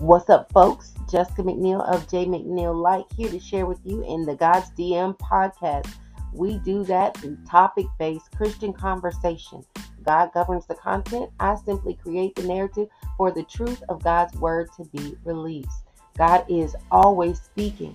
What's 0.00 0.30
up, 0.30 0.50
folks? 0.50 0.94
Jessica 1.10 1.42
McNeil 1.42 1.86
of 1.86 2.08
J 2.08 2.24
McNeil 2.24 2.74
Light 2.74 3.04
here 3.18 3.28
to 3.28 3.38
share 3.38 3.66
with 3.66 3.80
you 3.84 4.02
in 4.02 4.24
the 4.24 4.34
God's 4.34 4.70
DM 4.70 5.14
podcast. 5.18 5.92
We 6.32 6.56
do 6.60 6.84
that 6.84 7.18
through 7.18 7.36
topic 7.46 7.84
based 7.98 8.34
Christian 8.34 8.72
conversation. 8.72 9.62
God 10.02 10.32
governs 10.32 10.64
the 10.64 10.74
content. 10.74 11.28
I 11.38 11.54
simply 11.54 11.98
create 12.02 12.34
the 12.34 12.44
narrative 12.44 12.88
for 13.18 13.30
the 13.30 13.42
truth 13.42 13.82
of 13.90 14.02
God's 14.02 14.34
word 14.38 14.70
to 14.78 14.86
be 14.86 15.16
released. 15.22 15.84
God 16.16 16.46
is 16.48 16.74
always 16.90 17.38
speaking, 17.38 17.94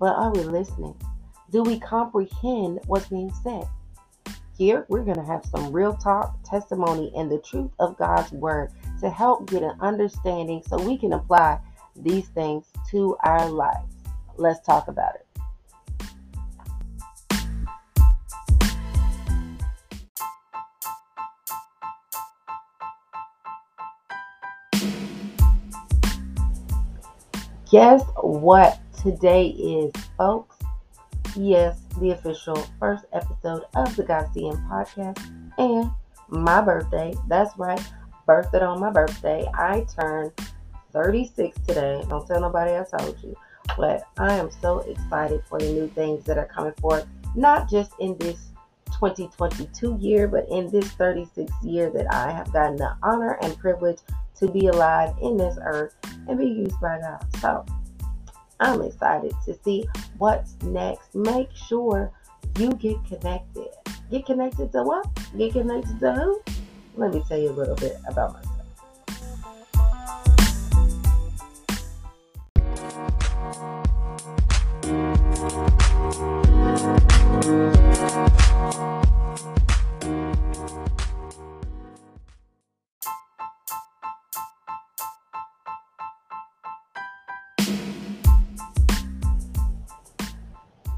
but 0.00 0.16
are 0.16 0.32
we 0.32 0.40
listening? 0.40 0.96
Do 1.52 1.62
we 1.62 1.78
comprehend 1.78 2.80
what's 2.88 3.06
being 3.06 3.32
said? 3.44 3.68
Here, 4.58 4.84
we're 4.88 5.04
going 5.04 5.18
to 5.18 5.24
have 5.24 5.44
some 5.44 5.70
real 5.70 5.94
talk, 5.94 6.42
testimony, 6.42 7.12
and 7.14 7.30
the 7.30 7.38
truth 7.38 7.70
of 7.78 7.96
God's 7.96 8.32
word 8.32 8.72
to 9.00 9.10
help 9.10 9.50
get 9.50 9.62
an 9.62 9.76
understanding 9.80 10.62
so 10.66 10.76
we 10.82 10.96
can 10.96 11.12
apply 11.12 11.58
these 11.94 12.28
things 12.28 12.66
to 12.90 13.16
our 13.24 13.48
lives. 13.48 13.94
Let's 14.36 14.64
talk 14.64 14.88
about 14.88 15.14
it. 15.14 15.22
Guess 27.70 28.02
what 28.22 28.78
today 29.02 29.48
is, 29.48 29.92
folks? 30.16 30.56
Yes, 31.34 31.78
the 32.00 32.10
official 32.10 32.56
first 32.78 33.04
episode 33.12 33.64
of 33.74 33.94
the 33.96 34.04
DM 34.04 34.68
podcast 34.70 35.18
and 35.58 35.90
my 36.28 36.62
birthday. 36.62 37.12
That's 37.28 37.56
right 37.58 37.80
birthday 38.26 38.60
on 38.60 38.80
my 38.80 38.90
birthday. 38.90 39.46
I 39.54 39.86
turned 39.98 40.32
36 40.92 41.58
today. 41.66 42.04
Don't 42.08 42.26
tell 42.26 42.40
nobody 42.40 42.72
I 42.72 42.84
told 42.98 43.16
you. 43.22 43.36
But 43.76 44.04
I 44.18 44.34
am 44.34 44.50
so 44.50 44.80
excited 44.80 45.42
for 45.48 45.58
the 45.58 45.72
new 45.72 45.88
things 45.88 46.24
that 46.24 46.38
are 46.38 46.46
coming 46.46 46.72
forth, 46.74 47.06
not 47.34 47.68
just 47.68 47.92
in 48.00 48.16
this 48.18 48.50
2022 48.98 49.98
year, 50.00 50.28
but 50.28 50.48
in 50.48 50.70
this 50.70 50.90
36 50.92 51.52
year 51.62 51.90
that 51.90 52.12
I 52.12 52.30
have 52.30 52.52
gotten 52.52 52.76
the 52.76 52.96
honor 53.02 53.38
and 53.42 53.58
privilege 53.58 53.98
to 54.38 54.48
be 54.48 54.68
alive 54.68 55.14
in 55.20 55.36
this 55.36 55.58
earth 55.62 55.94
and 56.28 56.38
be 56.38 56.46
used 56.46 56.80
by 56.80 57.00
God. 57.00 57.24
So 57.40 57.66
I'm 58.60 58.80
excited 58.82 59.32
to 59.44 59.58
see 59.62 59.86
what's 60.18 60.56
next. 60.62 61.14
Make 61.14 61.50
sure 61.54 62.12
you 62.58 62.70
get 62.70 63.04
connected. 63.04 63.68
Get 64.10 64.24
connected 64.24 64.72
to 64.72 64.82
what? 64.82 65.06
Get 65.36 65.52
connected 65.52 66.00
to 66.00 66.12
who? 66.12 66.42
Let 66.96 67.12
me 67.12 67.22
tell 67.28 67.38
you 67.38 67.50
a 67.50 67.52
little 67.52 67.76
bit 67.76 67.96
about 68.08 68.32
myself. 68.32 68.52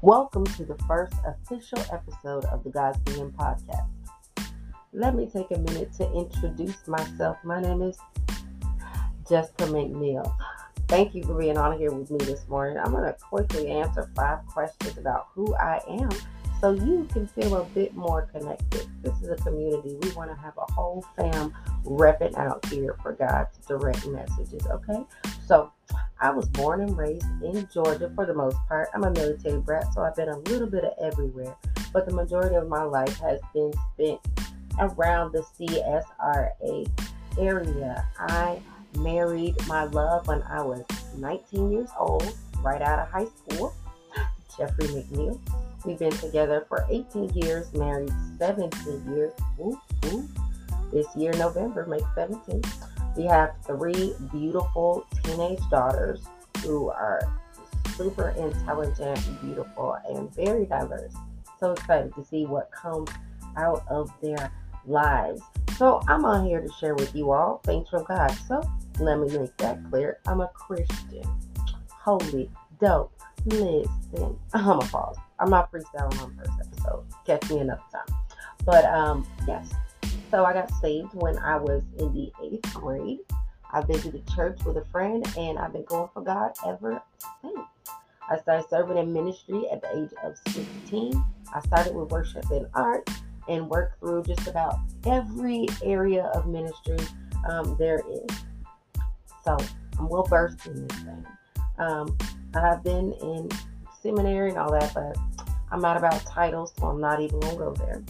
Welcome 0.00 0.44
to 0.46 0.64
the 0.64 0.76
first 0.88 1.14
official 1.24 1.78
episode 1.92 2.44
of 2.46 2.64
the 2.64 2.70
God's 2.70 2.98
DM 3.00 3.30
podcast 3.32 4.01
let 4.92 5.14
me 5.14 5.26
take 5.26 5.50
a 5.50 5.58
minute 5.58 5.92
to 5.94 6.10
introduce 6.12 6.86
myself. 6.86 7.38
My 7.44 7.60
name 7.60 7.80
is 7.80 7.96
Jessica 9.26 9.64
McNeil. 9.64 10.34
Thank 10.88 11.14
you 11.14 11.22
for 11.22 11.38
being 11.38 11.56
on 11.56 11.78
here 11.78 11.90
with 11.90 12.10
me 12.10 12.18
this 12.18 12.46
morning. 12.46 12.76
I'm 12.76 12.92
going 12.92 13.04
to 13.04 13.14
quickly 13.14 13.68
answer 13.68 14.10
five 14.14 14.46
questions 14.46 14.98
about 14.98 15.28
who 15.34 15.54
I 15.56 15.80
am 15.88 16.10
so 16.60 16.72
you 16.72 17.08
can 17.10 17.26
feel 17.26 17.56
a 17.56 17.64
bit 17.64 17.94
more 17.94 18.28
connected. 18.32 18.86
This 19.02 19.14
is 19.22 19.30
a 19.30 19.36
community. 19.36 19.96
We 20.02 20.10
want 20.10 20.30
to 20.30 20.36
have 20.36 20.52
a 20.58 20.70
whole 20.72 21.04
fam 21.16 21.54
repping 21.84 22.36
out 22.36 22.64
here 22.66 22.96
for 23.02 23.12
God's 23.12 23.56
direct 23.66 24.06
messages, 24.06 24.66
okay? 24.66 25.04
So, 25.46 25.72
I 26.20 26.30
was 26.30 26.46
born 26.48 26.82
and 26.82 26.96
raised 26.96 27.26
in 27.42 27.68
Georgia 27.74 28.12
for 28.14 28.26
the 28.26 28.34
most 28.34 28.56
part. 28.68 28.90
I'm 28.94 29.02
a 29.02 29.10
military 29.10 29.58
brat, 29.58 29.92
so 29.92 30.02
I've 30.02 30.14
been 30.14 30.28
a 30.28 30.38
little 30.38 30.68
bit 30.68 30.84
of 30.84 30.92
everywhere, 31.00 31.56
but 31.92 32.06
the 32.06 32.14
majority 32.14 32.54
of 32.54 32.68
my 32.68 32.84
life 32.84 33.18
has 33.18 33.40
been 33.52 33.72
spent 33.94 34.20
around 34.78 35.32
the 35.32 35.44
CSRA 35.58 36.88
area. 37.38 38.06
I 38.18 38.60
married 38.98 39.56
my 39.66 39.84
love 39.84 40.26
when 40.26 40.42
I 40.42 40.62
was 40.62 40.84
19 41.16 41.72
years 41.72 41.90
old, 41.98 42.36
right 42.62 42.82
out 42.82 42.98
of 42.98 43.08
high 43.08 43.26
school, 43.26 43.74
Jeffrey 44.56 44.86
McNeil. 44.86 45.40
We've 45.84 45.98
been 45.98 46.12
together 46.12 46.64
for 46.68 46.86
18 46.90 47.30
years, 47.30 47.72
married 47.72 48.12
17 48.38 49.14
years. 49.14 49.32
Ooh, 49.60 49.80
ooh. 50.06 50.28
This 50.92 51.06
year, 51.16 51.32
November, 51.32 51.86
makes 51.86 52.06
17. 52.14 52.62
We 53.16 53.24
have 53.24 53.54
three 53.66 54.14
beautiful 54.30 55.06
teenage 55.22 55.60
daughters 55.70 56.24
who 56.62 56.90
are 56.90 57.20
super 57.96 58.30
intelligent, 58.30 59.20
beautiful, 59.42 59.96
and 60.08 60.32
very 60.34 60.66
diverse. 60.66 61.14
So 61.58 61.72
excited 61.72 62.14
to 62.14 62.24
see 62.24 62.46
what 62.46 62.70
comes 62.70 63.10
out 63.56 63.84
of 63.88 64.10
their 64.22 64.52
lives. 64.86 65.42
So 65.76 66.00
I'm 66.08 66.24
on 66.24 66.46
here 66.46 66.60
to 66.60 66.72
share 66.80 66.94
with 66.94 67.14
you 67.14 67.32
all 67.32 67.60
things 67.64 67.88
from 67.88 68.04
God. 68.04 68.30
So 68.46 68.62
let 68.98 69.18
me 69.18 69.36
make 69.36 69.56
that 69.58 69.78
clear. 69.90 70.18
I'm 70.26 70.40
a 70.40 70.48
Christian. 70.48 71.24
Holy, 71.88 72.50
dope. 72.80 73.12
Listen, 73.46 74.38
I'm 74.54 74.78
a 74.78 74.86
pause. 74.86 75.16
I'm 75.38 75.50
not 75.50 75.72
freestyling 75.72 76.22
on 76.22 76.36
the 76.36 76.44
first 76.44 76.58
episode. 76.60 77.04
Catch 77.26 77.50
me 77.50 77.58
another 77.58 77.82
time. 77.92 78.16
But 78.64 78.84
um, 78.84 79.26
yes. 79.46 79.72
So 80.30 80.44
I 80.44 80.52
got 80.52 80.70
saved 80.80 81.14
when 81.14 81.36
I 81.38 81.56
was 81.56 81.82
in 81.98 82.12
the 82.14 82.32
eighth 82.42 82.72
grade. 82.74 83.20
I 83.72 83.80
visited 83.82 84.26
church 84.28 84.62
with 84.64 84.76
a 84.76 84.84
friend, 84.86 85.26
and 85.36 85.58
I've 85.58 85.72
been 85.72 85.84
going 85.84 86.08
for 86.12 86.22
God 86.22 86.52
ever 86.66 87.02
since. 87.40 87.58
I 88.30 88.38
started 88.38 88.68
serving 88.68 88.98
in 88.98 89.12
ministry 89.12 89.64
at 89.70 89.82
the 89.82 89.98
age 89.98 90.10
of 90.22 90.36
16. 90.52 91.22
I 91.54 91.60
started 91.62 91.94
with 91.94 92.10
worship 92.10 92.48
and 92.50 92.66
art 92.74 93.10
and 93.48 93.68
work 93.68 93.98
through 93.98 94.22
just 94.24 94.46
about 94.46 94.78
every 95.06 95.66
area 95.82 96.24
of 96.34 96.46
ministry 96.46 96.98
um, 97.48 97.76
there 97.78 98.02
is. 98.10 98.36
So 99.44 99.56
I'm 99.98 100.08
well 100.08 100.24
versed 100.24 100.66
in 100.66 100.86
this 100.86 100.98
thing. 100.98 101.26
Um, 101.78 102.16
I've 102.54 102.82
been 102.84 103.12
in 103.14 103.48
seminary 104.02 104.50
and 104.50 104.58
all 104.58 104.70
that, 104.72 104.92
but 104.94 105.16
I'm 105.70 105.80
not 105.80 105.96
about 105.96 106.24
titles, 106.26 106.72
so 106.78 106.86
I'm 106.86 107.00
not 107.00 107.20
even 107.20 107.40
gonna 107.40 107.56
go 107.56 107.72
there. 107.72 108.02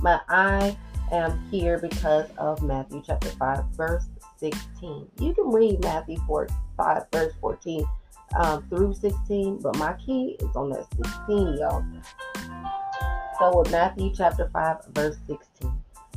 But 0.00 0.22
I 0.28 0.76
am 1.12 1.38
here 1.50 1.78
because 1.78 2.26
of 2.38 2.62
Matthew 2.62 3.02
chapter 3.04 3.28
5, 3.30 3.64
verse 3.76 4.06
16. 4.38 5.10
You 5.20 5.34
can 5.34 5.50
read 5.50 5.82
Matthew 5.82 6.16
4, 6.26 6.48
5, 6.76 7.02
verse 7.12 7.32
14 7.40 7.84
um, 8.36 8.62
through 8.68 8.94
16, 8.94 9.58
but 9.58 9.76
my 9.76 9.94
key 9.94 10.36
is 10.38 10.56
on 10.56 10.70
that 10.70 10.86
16, 10.96 11.58
y'all. 11.58 11.84
So 13.40 13.56
with 13.56 13.72
Matthew 13.72 14.12
chapter 14.14 14.50
5, 14.52 14.76
verse 14.90 15.16
16, 15.26 15.72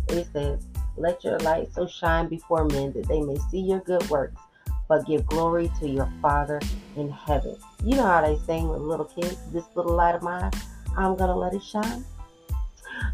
it 0.09 0.27
says, 0.33 0.67
Let 0.97 1.23
your 1.23 1.39
light 1.39 1.73
so 1.73 1.87
shine 1.87 2.27
before 2.27 2.65
men 2.65 2.91
that 2.91 3.07
they 3.07 3.21
may 3.21 3.37
see 3.49 3.61
your 3.61 3.79
good 3.79 4.09
works, 4.09 4.41
but 4.89 5.05
give 5.05 5.25
glory 5.27 5.71
to 5.79 5.87
your 5.87 6.11
Father 6.21 6.59
in 6.97 7.09
heaven. 7.09 7.55
You 7.81 7.95
know 7.95 8.05
how 8.05 8.19
they 8.27 8.37
sing 8.45 8.67
with 8.67 8.81
little 8.81 9.05
kids, 9.05 9.37
this 9.53 9.63
little 9.73 9.95
light 9.95 10.15
of 10.15 10.21
mine, 10.21 10.51
I'm 10.97 11.15
gonna 11.15 11.37
let 11.37 11.53
it 11.53 11.63
shine. 11.63 12.03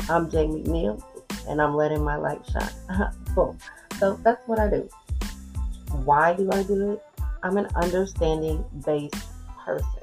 I'm 0.09 0.27
Jay 0.31 0.47
McNeil, 0.47 1.03
and 1.47 1.61
I'm 1.61 1.75
letting 1.75 2.03
my 2.03 2.15
light 2.15 2.41
shine. 2.51 3.11
Boom. 3.35 3.59
So 3.99 4.19
that's 4.23 4.41
what 4.47 4.57
I 4.57 4.71
do. 4.71 4.89
Why 6.03 6.33
do 6.33 6.49
I 6.51 6.63
do 6.63 6.93
it? 6.93 7.03
I'm 7.43 7.57
an 7.57 7.67
understanding 7.75 8.65
based 8.83 9.27
person. 9.63 9.98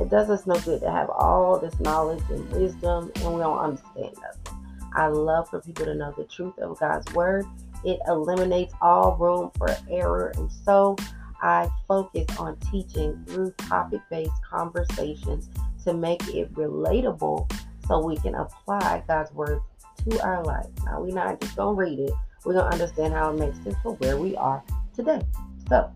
It 0.00 0.08
does 0.08 0.30
us 0.30 0.46
no 0.46 0.58
good 0.60 0.80
to 0.80 0.90
have 0.90 1.10
all 1.10 1.58
this 1.58 1.78
knowledge 1.78 2.22
and 2.30 2.50
wisdom 2.52 3.12
and 3.16 3.34
we 3.34 3.40
don't 3.40 3.58
understand 3.58 4.16
nothing. 4.22 4.66
I 4.94 5.06
love 5.08 5.48
for 5.48 5.60
people 5.60 5.84
to 5.84 5.94
know 5.94 6.12
the 6.16 6.24
truth 6.24 6.58
of 6.58 6.78
God's 6.80 7.12
word. 7.12 7.44
It 7.84 8.00
eliminates 8.08 8.74
all 8.80 9.16
room 9.16 9.50
for 9.56 9.76
error. 9.90 10.32
And 10.36 10.50
so 10.64 10.96
I 11.42 11.70
focus 11.86 12.26
on 12.38 12.56
teaching 12.56 13.22
through 13.26 13.52
topic 13.52 14.00
based 14.10 14.32
conversations 14.48 15.48
to 15.84 15.94
make 15.94 16.26
it 16.28 16.52
relatable 16.54 17.52
so 17.86 18.04
we 18.04 18.16
can 18.16 18.34
apply 18.34 19.02
God's 19.06 19.32
word 19.32 19.60
to 20.08 20.22
our 20.22 20.42
life. 20.44 20.66
Now, 20.84 21.00
we're 21.00 21.14
not 21.14 21.40
just 21.40 21.56
going 21.56 21.76
to 21.76 21.80
read 21.80 21.98
it, 21.98 22.12
we're 22.44 22.54
going 22.54 22.66
to 22.66 22.72
understand 22.72 23.12
how 23.12 23.30
it 23.30 23.38
makes 23.38 23.58
sense 23.62 23.76
for 23.82 23.94
where 23.96 24.16
we 24.16 24.36
are 24.36 24.62
today. 24.94 25.20
So, 25.68 25.90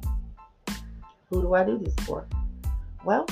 who 1.30 1.42
do 1.42 1.54
I 1.54 1.64
do 1.64 1.78
this 1.78 1.94
for? 2.06 2.26
Well, 3.04 3.26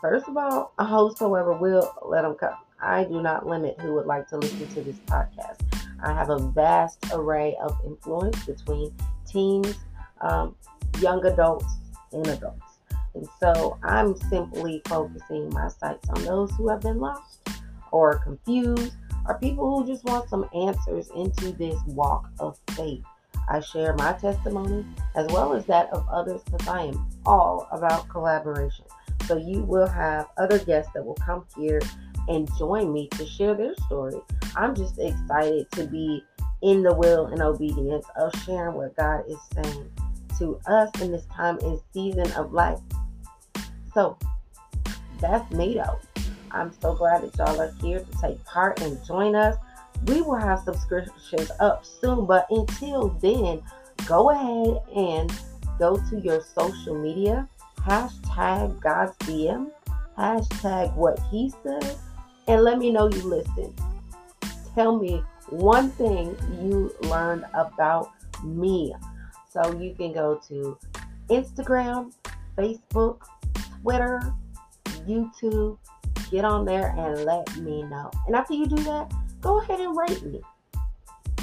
First 0.00 0.28
of 0.28 0.36
all, 0.36 0.72
a 0.78 0.84
host, 0.84 1.18
however, 1.18 1.52
will 1.52 1.92
let 2.04 2.22
them 2.22 2.34
come. 2.34 2.54
I 2.80 3.04
do 3.04 3.22
not 3.22 3.46
limit 3.46 3.80
who 3.80 3.94
would 3.94 4.06
like 4.06 4.28
to 4.28 4.36
listen 4.36 4.68
to 4.68 4.82
this 4.82 4.96
podcast. 5.06 5.62
I 6.02 6.12
have 6.12 6.28
a 6.28 6.38
vast 6.38 6.98
array 7.12 7.56
of 7.62 7.76
influence 7.84 8.44
between 8.44 8.94
teens, 9.26 9.74
um, 10.20 10.54
young 11.00 11.24
adults 11.24 11.72
and 12.12 12.26
adults. 12.26 12.78
And 13.14 13.26
so 13.40 13.78
I'm 13.82 14.14
simply 14.28 14.82
focusing 14.86 15.48
my 15.50 15.68
sights 15.68 16.08
on 16.10 16.22
those 16.24 16.50
who 16.52 16.68
have 16.68 16.82
been 16.82 16.98
lost 16.98 17.48
or 17.90 18.18
confused 18.18 18.94
or 19.26 19.38
people 19.38 19.80
who 19.80 19.86
just 19.86 20.04
want 20.04 20.28
some 20.28 20.48
answers 20.54 21.10
into 21.16 21.52
this 21.52 21.80
walk 21.86 22.28
of 22.38 22.58
faith. 22.72 23.02
I 23.48 23.60
share 23.60 23.94
my 23.94 24.12
testimony 24.12 24.84
as 25.14 25.26
well 25.32 25.54
as 25.54 25.64
that 25.66 25.88
of 25.92 26.06
others 26.10 26.42
because 26.44 26.68
I 26.68 26.84
am 26.84 27.08
all 27.24 27.68
about 27.72 28.08
collaboration. 28.08 28.84
So 29.26 29.36
you 29.36 29.62
will 29.62 29.86
have 29.86 30.28
other 30.38 30.58
guests 30.58 30.92
that 30.94 31.04
will 31.04 31.14
come 31.14 31.44
here 31.56 31.80
and 32.28 32.48
join 32.58 32.92
me 32.92 33.08
to 33.12 33.26
share 33.26 33.54
their 33.54 33.74
story. 33.86 34.20
I'm 34.56 34.74
just 34.74 34.98
excited 34.98 35.70
to 35.72 35.86
be 35.86 36.24
in 36.62 36.82
the 36.82 36.94
will 36.94 37.26
and 37.26 37.42
obedience 37.42 38.06
of 38.16 38.32
sharing 38.44 38.74
what 38.74 38.96
God 38.96 39.24
is 39.28 39.38
saying 39.54 39.90
to 40.38 40.60
us 40.66 40.90
in 41.00 41.12
this 41.12 41.26
time 41.26 41.58
and 41.62 41.80
season 41.92 42.30
of 42.32 42.52
life. 42.52 42.78
So 43.94 44.18
that's 45.20 45.50
me 45.52 45.74
though. 45.74 45.98
I'm 46.50 46.72
so 46.80 46.94
glad 46.94 47.22
that 47.22 47.36
y'all 47.36 47.60
are 47.60 47.72
here 47.80 48.00
to 48.00 48.20
take 48.20 48.42
part 48.44 48.80
and 48.80 49.04
join 49.04 49.34
us. 49.34 49.56
We 50.06 50.22
will 50.22 50.36
have 50.36 50.60
subscriptions 50.60 51.50
up 51.60 51.84
soon, 51.84 52.26
but 52.26 52.46
until 52.50 53.08
then, 53.20 53.62
go 54.06 54.30
ahead 54.30 54.82
and 54.94 55.32
go 55.78 55.96
to 56.10 56.20
your 56.20 56.42
social 56.42 56.98
media, 56.98 57.48
hashtag 57.86 58.80
God's 58.80 59.16
DM, 59.18 59.70
hashtag 60.18 60.92
what 60.96 61.20
he 61.30 61.52
said, 61.62 61.96
and 62.48 62.62
let 62.62 62.78
me 62.78 62.90
know 62.90 63.08
you 63.08 63.22
listen. 63.22 63.72
Tell 64.74 64.98
me 64.98 65.22
one 65.50 65.90
thing 65.92 66.36
you 66.60 66.92
learned 67.02 67.44
about 67.54 68.10
me. 68.42 68.92
So 69.48 69.78
you 69.78 69.94
can 69.94 70.12
go 70.12 70.40
to 70.48 70.76
Instagram, 71.30 72.12
Facebook, 72.58 73.20
Twitter, 73.82 74.34
YouTube. 75.06 75.78
Get 76.30 76.44
on 76.44 76.64
there 76.64 76.92
and 76.98 77.24
let 77.24 77.56
me 77.58 77.84
know. 77.84 78.10
And 78.26 78.34
after 78.34 78.54
you 78.54 78.66
do 78.66 78.82
that, 78.82 79.12
go 79.40 79.60
ahead 79.60 79.78
and 79.78 79.96
rate 79.96 80.24
me. 80.24 80.40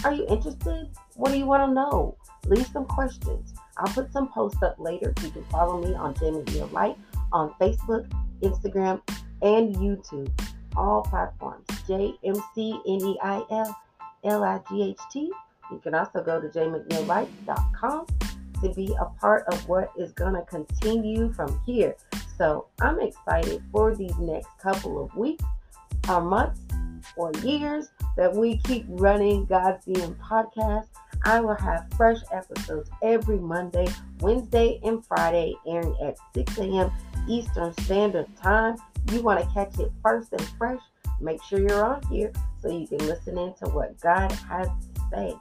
Are 0.03 0.13
you 0.13 0.25
interested? 0.27 0.89
What 1.15 1.31
do 1.31 1.37
you 1.37 1.45
want 1.45 1.69
to 1.69 1.73
know? 1.73 2.17
Leave 2.45 2.67
some 2.67 2.85
questions. 2.85 3.53
I'll 3.77 3.93
put 3.93 4.11
some 4.11 4.27
posts 4.27 4.61
up 4.61 4.77
later. 4.77 5.13
You 5.21 5.31
can 5.31 5.45
follow 5.45 5.81
me 5.81 5.93
on 5.93 6.13
J 6.15 6.31
McNeil 6.31 6.71
Light 6.73 6.97
on 7.31 7.53
Facebook, 7.59 8.11
Instagram, 8.41 9.01
and 9.41 9.75
YouTube. 9.75 10.29
All 10.75 11.03
platforms. 11.03 11.65
J 11.87 12.15
M 12.25 12.35
C 12.53 12.79
N 12.85 13.01
E 13.01 13.17
I 13.23 13.43
L 13.49 13.77
L 14.25 14.43
I 14.43 14.59
G 14.69 14.83
H 14.89 14.99
T. 15.11 15.31
You 15.71 15.79
can 15.79 15.95
also 15.95 16.21
go 16.21 16.41
to 16.41 16.47
jmcneillight.com 16.49 18.07
to 18.61 18.69
be 18.73 18.95
a 18.99 19.05
part 19.19 19.45
of 19.47 19.67
what 19.69 19.91
is 19.97 20.11
going 20.11 20.33
to 20.33 20.41
continue 20.41 21.31
from 21.33 21.61
here. 21.65 21.95
So 22.37 22.67
I'm 22.81 22.99
excited 22.99 23.63
for 23.71 23.95
these 23.95 24.17
next 24.17 24.49
couple 24.61 25.03
of 25.03 25.15
weeks 25.15 25.45
or 26.09 26.21
months 26.21 26.59
or 27.15 27.31
years 27.43 27.91
that 28.17 28.33
we 28.33 28.57
keep 28.57 28.85
running 28.87 29.45
God's 29.45 29.85
DM 29.85 30.15
podcast. 30.19 30.87
I 31.25 31.39
will 31.39 31.55
have 31.55 31.87
fresh 31.95 32.19
episodes 32.31 32.89
every 33.01 33.39
Monday, 33.39 33.87
Wednesday, 34.19 34.79
and 34.83 35.05
Friday 35.05 35.55
airing 35.67 35.95
at 36.03 36.17
6 36.35 36.57
a.m. 36.57 36.91
Eastern 37.27 37.73
Standard 37.81 38.27
Time. 38.35 38.77
You 39.11 39.21
want 39.21 39.39
to 39.39 39.49
catch 39.53 39.79
it 39.79 39.91
first 40.03 40.33
and 40.33 40.41
fresh? 40.57 40.81
Make 41.21 41.41
sure 41.43 41.59
you're 41.59 41.85
on 41.85 42.01
here 42.07 42.31
so 42.61 42.69
you 42.69 42.87
can 42.87 42.99
listen 43.07 43.37
in 43.37 43.53
to 43.55 43.69
what 43.69 43.99
God 44.01 44.31
has 44.31 44.67
to 44.67 45.01
say. 45.11 45.33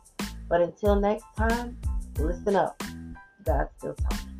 But 0.48 0.60
until 0.60 1.00
next 1.00 1.24
time, 1.36 1.78
listen 2.18 2.54
up. 2.56 2.80
God's 3.44 3.70
still 3.78 3.94
talking. 3.94 4.31